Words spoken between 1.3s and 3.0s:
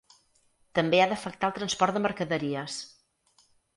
el transport de mercaderies.